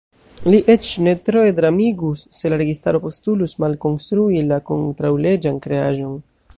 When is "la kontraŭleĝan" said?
4.49-5.63